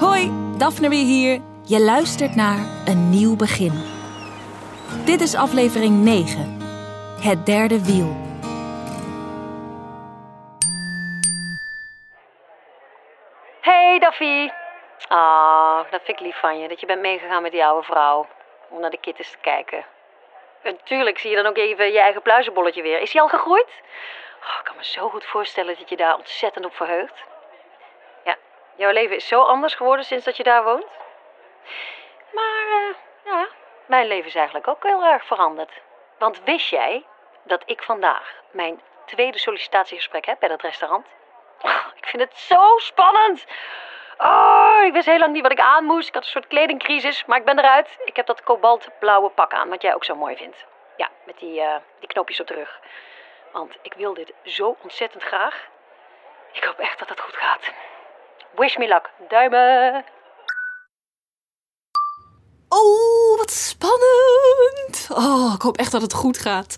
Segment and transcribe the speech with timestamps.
[0.00, 1.40] Hoi, Daphne weer hier.
[1.66, 3.72] Je luistert naar Een Nieuw Begin.
[5.04, 6.58] Dit is aflevering 9.
[7.20, 8.16] Het derde wiel.
[13.60, 14.50] Hey Daffy.
[15.08, 18.26] Ah, dat vind ik lief van je, dat je bent meegegaan met die oude vrouw.
[18.68, 19.84] Om naar de kittens te kijken.
[20.62, 23.00] Natuurlijk zie je dan ook even je eigen pluizenbolletje weer.
[23.00, 23.82] Is hij al gegroeid?
[24.42, 27.24] Oh, ik kan me zo goed voorstellen dat je daar ontzettend op verheugt.
[28.76, 30.86] Jouw leven is zo anders geworden sinds dat je daar woont.
[32.32, 32.94] Maar, eh,
[33.24, 33.48] ja,
[33.86, 35.72] mijn leven is eigenlijk ook heel erg veranderd.
[36.18, 37.04] Want wist jij
[37.42, 41.06] dat ik vandaag mijn tweede sollicitatiegesprek heb bij dat restaurant?
[41.62, 43.46] Oh, ik vind het zo spannend.
[44.18, 46.08] Oh, ik wist heel lang niet wat ik aan moest.
[46.08, 47.98] Ik had een soort kledingcrisis, maar ik ben eruit.
[48.04, 50.66] Ik heb dat kobaltblauwe pak aan, wat jij ook zo mooi vindt.
[50.96, 52.80] Ja, met die, eh, die knoopjes op de rug.
[53.52, 55.68] Want ik wil dit zo ontzettend graag.
[56.52, 57.72] Ik hoop echt dat het goed gaat.
[58.56, 59.10] Wish me luck.
[59.28, 60.04] Duimen.
[62.68, 65.08] Oh, wat spannend.
[65.08, 66.76] Oh, ik hoop echt dat het goed gaat.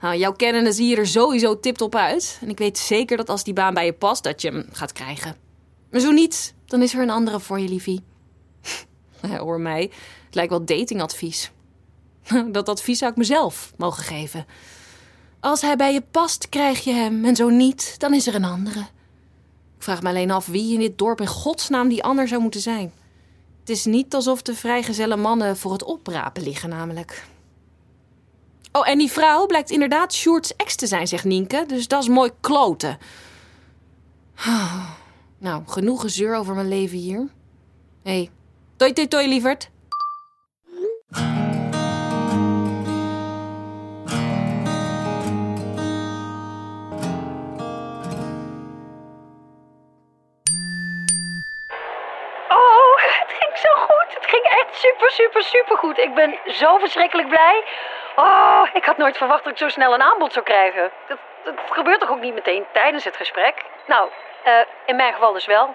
[0.00, 2.38] Nou, jouw kennende zie je er sowieso tipt-op uit.
[2.42, 4.92] En ik weet zeker dat als die baan bij je past, dat je hem gaat
[4.92, 5.36] krijgen.
[5.90, 8.04] Maar zo niet, dan is er een andere voor je, liefie.
[9.38, 9.90] Hoor mij,
[10.26, 11.50] het lijkt wel datingadvies.
[12.52, 14.46] Dat advies zou ik mezelf mogen geven.
[15.40, 17.24] Als hij bij je past, krijg je hem.
[17.24, 18.86] En zo niet, dan is er een andere.
[19.78, 22.60] Ik vraag me alleen af wie in dit dorp in godsnaam die ander zou moeten
[22.60, 22.92] zijn.
[23.60, 27.24] Het is niet alsof de vrijgezelle mannen voor het oprapen liggen, namelijk.
[28.72, 31.64] Oh, en die vrouw blijkt inderdaad Sjoerd's ex te zijn, zegt Nienke.
[31.66, 32.98] Dus dat is mooi kloten.
[34.34, 34.90] Ah,
[35.38, 37.28] Nou, genoeg gezeur over mijn leven hier.
[38.02, 38.30] Hé, hey,
[38.76, 39.70] toi toi toi, lieverd.
[55.42, 55.98] Super, goed.
[55.98, 57.64] Ik ben zo verschrikkelijk blij.
[58.16, 60.90] Oh, ik had nooit verwacht dat ik zo snel een aanbod zou krijgen.
[61.06, 63.64] Dat, dat gebeurt toch ook niet meteen tijdens het gesprek?
[63.86, 64.08] Nou,
[64.42, 65.74] eh, in mijn geval dus wel.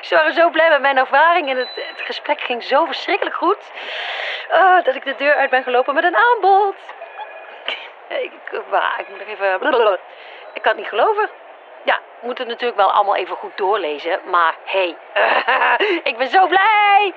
[0.00, 3.70] Ze waren zo blij met mijn ervaring en het, het gesprek ging zo verschrikkelijk goed.
[4.52, 6.74] Oh, dat ik de deur uit ben gelopen met een aanbod.
[8.08, 9.58] Ik, waar, ik moet nog even...
[9.58, 9.98] blablabla.
[10.52, 11.30] Ik kan het niet geloven.
[11.84, 14.20] Ja, moeten het natuurlijk wel allemaal even goed doorlezen.
[14.24, 14.96] Maar hey,
[16.10, 17.14] ik ben zo blij!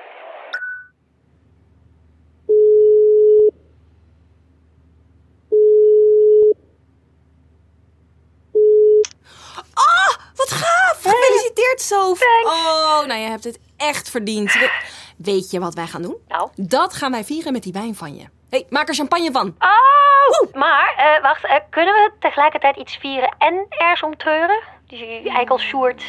[10.40, 11.02] Wat gaaf!
[11.02, 12.20] Gefeliciteerd, Sof.
[12.44, 14.52] Oh, nou, je hebt het echt verdiend.
[14.52, 14.70] We-
[15.16, 16.16] Weet je wat wij gaan doen?
[16.28, 16.48] Nou.
[16.56, 18.24] Dat gaan wij vieren met die wijn van je.
[18.50, 19.54] Hey, maak er champagne van.
[19.58, 20.54] Oh!
[20.54, 24.60] Maar, eh, wacht, eh, kunnen we tegelijkertijd iets vieren en ergens om treuren?
[24.86, 26.02] Die eikel Sjoerd.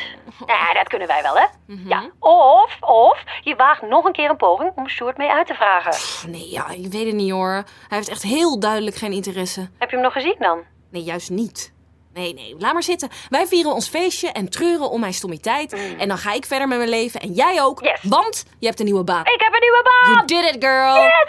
[0.45, 1.45] Ja, dat kunnen wij wel, hè?
[1.65, 2.09] Ja.
[2.19, 5.91] Of, of, je waagt nog een keer een poging om Sjoerd mee uit te vragen.
[5.91, 7.51] Pff, Nee, ja, ik weet het niet hoor.
[7.87, 9.69] Hij heeft echt heel duidelijk geen interesse.
[9.77, 10.59] Heb je hem nog gezien dan?
[10.91, 11.73] Nee, juist niet.
[12.13, 13.09] Nee, nee, laat maar zitten.
[13.29, 15.73] Wij vieren ons feestje en treuren om mijn stommiteit.
[15.97, 17.83] En dan ga ik verder met mijn leven en jij ook.
[17.83, 17.99] Yes.
[18.01, 19.21] Want je hebt een nieuwe baan.
[19.25, 20.13] Ik heb een nieuwe baan!
[20.13, 20.95] You did it, girl.
[20.95, 21.27] Yes!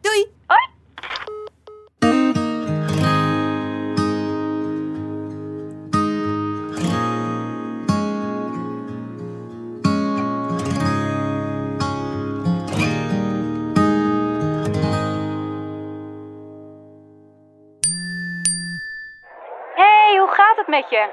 [0.00, 0.26] Doei.
[0.46, 0.75] Hoi!
[20.26, 21.08] Hoe gaat het met je?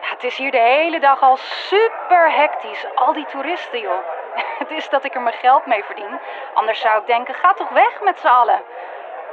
[0.00, 2.86] Het is hier de hele dag al super hectisch.
[2.94, 4.00] Al die toeristen, joh.
[4.60, 6.18] Het is dat ik er mijn geld mee verdien.
[6.54, 8.62] Anders zou ik denken, ga toch weg met z'n allen.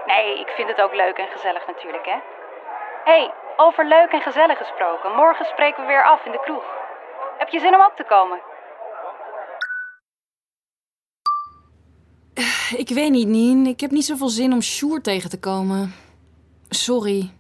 [0.05, 2.17] Nee, ik vind het ook leuk en gezellig natuurlijk, hè.
[3.03, 5.15] hey, over leuk en gezellig gesproken.
[5.15, 6.65] Morgen spreken we weer af in de kroeg.
[7.37, 8.39] Heb je zin om ook te komen?
[12.83, 13.65] Ik weet niet, Nien.
[13.65, 15.95] Ik heb niet zoveel zin om Sjoerd tegen te komen.
[16.69, 17.31] Sorry.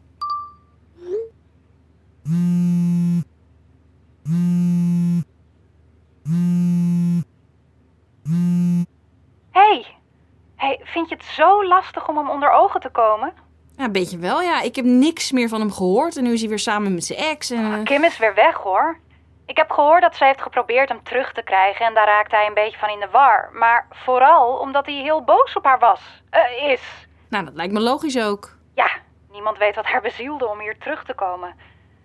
[11.35, 13.33] Zo lastig om hem onder ogen te komen?
[13.77, 14.61] Ja, een beetje wel, ja.
[14.61, 16.17] Ik heb niks meer van hem gehoord.
[16.17, 17.49] En nu is hij weer samen met zijn ex.
[17.51, 17.73] En...
[17.73, 18.97] eh, Kim is weer weg hoor.
[19.45, 22.45] Ik heb gehoord dat ze heeft geprobeerd hem terug te krijgen en daar raakte hij
[22.47, 23.49] een beetje van in de war.
[23.53, 26.01] Maar vooral omdat hij heel boos op haar was.
[26.29, 26.81] Eh, is.
[27.29, 28.55] Nou, dat lijkt me logisch ook.
[28.75, 28.87] Ja,
[29.31, 31.55] niemand weet wat haar bezielde om hier terug te komen.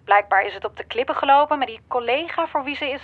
[0.09, 3.03] Blijkbaar is het op de klippen gelopen met die collega voor wie ze is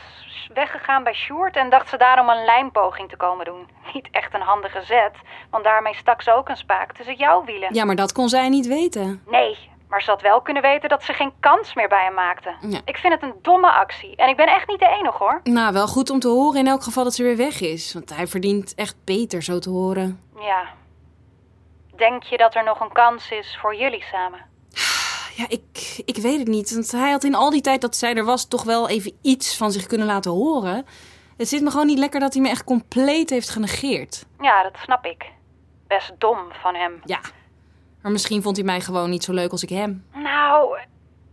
[0.54, 3.68] weggegaan bij Sjoerd en dacht ze daarom een lijmpoging te komen doen.
[3.94, 5.12] Niet echt een handige zet,
[5.50, 7.74] want daarmee stak ze ook een spaak tussen jouw wielen.
[7.74, 9.22] Ja, maar dat kon zij niet weten.
[9.26, 9.58] Nee,
[9.88, 12.54] maar ze had wel kunnen weten dat ze geen kans meer bij hem maakte.
[12.60, 12.80] Ja.
[12.84, 14.16] Ik vind het een domme actie.
[14.16, 15.40] En ik ben echt niet de enige hoor.
[15.42, 17.92] Nou, wel goed om te horen in elk geval dat ze weer weg is.
[17.94, 20.20] Want hij verdient echt beter zo te horen.
[20.38, 20.64] Ja.
[21.96, 24.52] Denk je dat er nog een kans is voor jullie samen?
[25.36, 26.75] Ja, ik, ik weet het niet.
[26.75, 29.56] Want hij had in al die tijd dat zij er was toch wel even iets
[29.56, 30.86] van zich kunnen laten horen.
[31.36, 34.26] Het zit me gewoon niet lekker dat hij me echt compleet heeft genegeerd.
[34.40, 35.32] Ja, dat snap ik.
[35.86, 37.00] Best dom van hem.
[37.04, 37.20] Ja,
[38.02, 40.06] maar misschien vond hij mij gewoon niet zo leuk als ik hem.
[40.12, 40.78] Nou,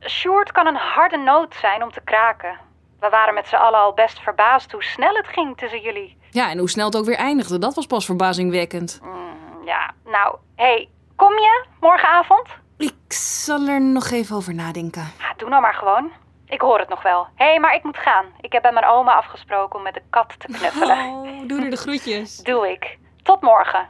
[0.08, 2.60] Sjoerd kan een harde noot zijn om te kraken.
[3.00, 6.18] We waren met z'n allen al best verbaasd hoe snel het ging tussen jullie.
[6.30, 9.00] Ja, en hoe snel het ook weer eindigde, dat was pas verbazingwekkend.
[9.04, 12.48] Mm, ja, nou, hey, kom je morgenavond?
[12.82, 15.12] Ik zal er nog even over nadenken.
[15.20, 16.12] Ja, doe nou maar gewoon.
[16.46, 17.28] Ik hoor het nog wel.
[17.36, 18.26] Hé, hey, maar ik moet gaan.
[18.40, 20.98] Ik heb bij mijn oma afgesproken om met de kat te knuffelen.
[20.98, 22.38] Oh, doe er de groetjes.
[22.44, 22.98] Doe ik.
[23.24, 23.90] Tot morgen.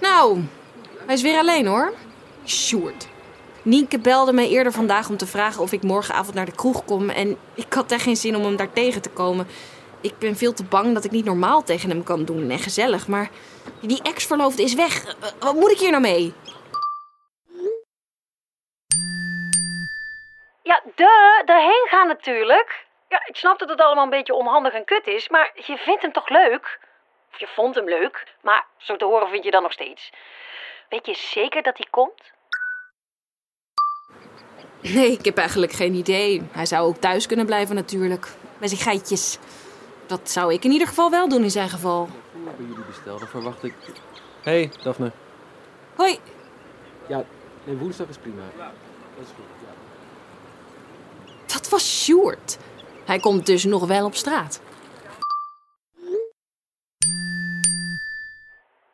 [0.00, 0.44] Nou,
[1.06, 1.92] hij is weer alleen hoor.
[2.44, 3.11] Sjoerd.
[3.62, 7.10] Nienke belde mij eerder vandaag om te vragen of ik morgenavond naar de kroeg kom.
[7.10, 9.46] En ik had echt geen zin om hem daar tegen te komen.
[10.00, 13.08] Ik ben veel te bang dat ik niet normaal tegen hem kan doen en gezellig.
[13.08, 13.30] Maar
[13.80, 15.04] die ex-verloofde is weg.
[15.04, 16.32] Eh, Wat moet ik hier nou mee?
[20.62, 22.86] Ja, de, daarheen gaan natuurlijk.
[23.08, 26.02] Ja, ik snap dat het allemaal een beetje onhandig en kut is, maar je vindt
[26.02, 26.78] hem toch leuk?
[27.32, 30.10] Of je vond hem leuk, maar zo te horen vind je dan nog steeds.
[30.88, 32.32] Weet je zeker dat hij komt?
[34.82, 36.42] Nee, ik heb eigenlijk geen idee.
[36.52, 38.28] Hij zou ook thuis kunnen blijven natuurlijk.
[38.58, 39.38] Met zijn geitjes.
[40.06, 42.08] Dat zou ik in ieder geval wel doen in zijn geval.
[42.32, 43.74] Bij jullie bestelden verwacht ik...
[44.42, 45.12] Hey, Daphne.
[45.96, 46.18] Hoi.
[47.08, 47.24] Ja,
[47.64, 48.42] nee, woensdag is prima.
[48.56, 49.72] Dat is goed, ja.
[51.54, 52.58] Dat was Sjoerd.
[53.04, 54.60] Hij komt dus nog wel op straat.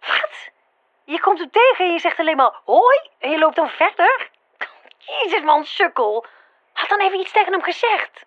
[0.00, 0.50] Wat?
[1.04, 4.30] Je komt hem tegen en je zegt alleen maar hoi en je loopt dan verder?
[5.08, 6.24] Jezus man, sukkel.
[6.72, 8.26] Had dan even iets tegen hem gezegd.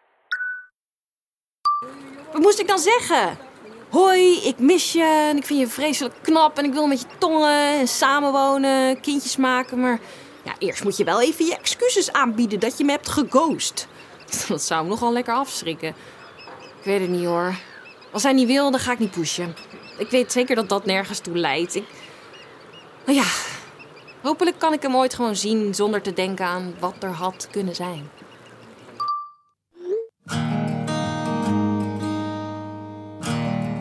[2.31, 3.37] Wat moest ik dan zeggen?
[3.89, 7.07] Hoi, ik mis je en ik vind je vreselijk knap en ik wil met je
[7.17, 9.79] tongen en samenwonen, kindjes maken.
[9.79, 9.99] Maar
[10.43, 13.87] ja, eerst moet je wel even je excuses aanbieden dat je me hebt geghost.
[14.47, 15.89] Dat zou hem nogal lekker afschrikken.
[16.79, 17.53] Ik weet het niet hoor.
[18.11, 19.55] Als hij niet wil, dan ga ik niet pushen.
[19.97, 21.75] Ik weet zeker dat dat nergens toe leidt.
[21.75, 21.85] Ik...
[23.05, 23.25] Nou ja,
[24.21, 27.75] hopelijk kan ik hem ooit gewoon zien zonder te denken aan wat er had kunnen
[27.75, 28.09] zijn.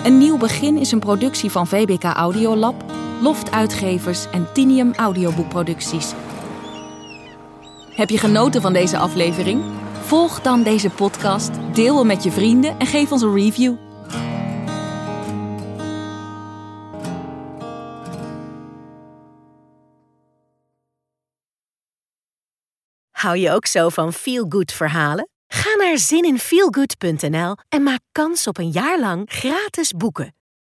[0.04, 2.84] Een nieuw begin is een productie van VBK Audiolab,
[3.20, 6.12] Loft Uitgevers en Tinium Audioboekproducties.
[7.90, 9.62] Heb je genoten van deze aflevering?
[10.00, 13.89] Volg dan deze podcast, deel hem met je vrienden en geef ons een review.
[23.20, 25.28] Hou je ook zo van feel-good verhalen?
[25.46, 30.34] Ga naar zininfeelgood.nl en maak kans op een jaar lang gratis boeken.